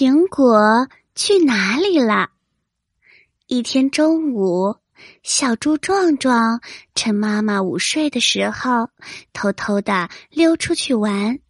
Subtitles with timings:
[0.00, 0.86] 苹果
[1.16, 2.30] 去哪里了？
[3.48, 4.76] 一天中午，
[5.24, 6.60] 小猪壮壮
[6.94, 8.90] 趁妈妈午睡的时候，
[9.32, 11.40] 偷偷的溜出去玩。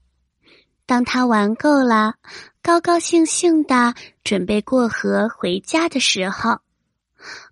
[0.87, 2.15] 当他玩够了，
[2.63, 6.61] 高高兴兴的准备过河回家的时候，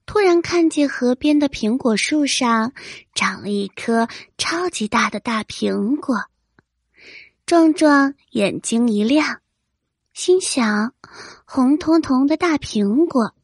[0.07, 2.73] 突然看见河边的苹果树上
[3.15, 4.09] 长了一颗
[4.39, 6.25] 超级大的大苹果。
[7.45, 9.43] 壮壮眼睛一亮。
[10.17, 10.95] 心想
[11.45, 13.35] ：“红彤彤的大苹果，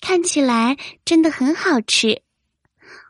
[0.00, 2.22] 看起来真的很好吃。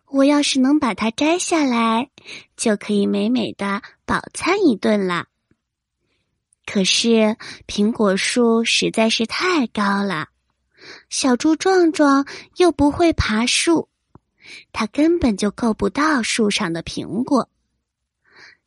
[0.06, 2.08] 我要是能把它摘下来，
[2.56, 5.26] 就可以美美的饱餐一顿了。”
[6.64, 10.28] 可是苹果树实在是太高了，
[11.10, 12.26] 小猪壮壮
[12.56, 13.90] 又不会爬树，
[14.72, 17.50] 他根本就够不到树上的苹果。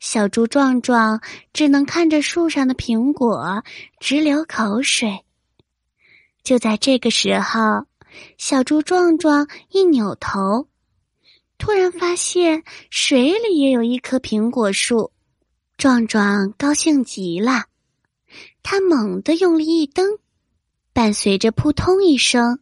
[0.00, 1.20] 小猪壮壮
[1.52, 3.62] 只能看着树上的苹果
[4.00, 5.24] 直流口水。
[6.42, 7.86] 就在这个时候，
[8.38, 10.68] 小猪壮壮一扭头，
[11.58, 15.12] 突然发现水里也有一棵苹果树。
[15.76, 17.64] 壮壮高兴极了，
[18.62, 20.18] 他猛地用力一蹬，
[20.92, 22.60] 伴随着扑通一声，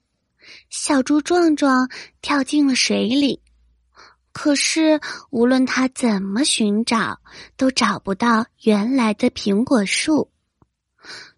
[0.71, 1.89] 小猪壮壮
[2.21, 3.41] 跳进了水里。
[4.41, 5.00] 可是，
[5.31, 7.19] 无论他怎么寻找，
[7.56, 10.31] 都找不到原来的苹果树。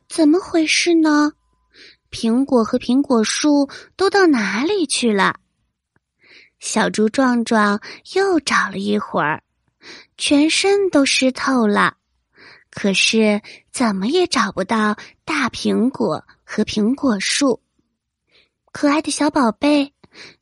[0.06, 1.32] 怎么回事呢？
[2.10, 5.36] 苹果和苹果树都到哪里去了？
[6.58, 7.80] 小猪壮壮
[8.12, 9.42] 又找了一会儿，
[10.18, 11.96] 全身都湿透了，
[12.70, 13.40] 可是
[13.72, 17.62] 怎么也找不到大苹果和苹果树。
[18.72, 19.94] 可爱的小宝贝。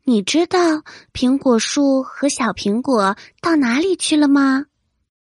[0.05, 4.66] 你知道苹果树和小苹果到哪里去了吗？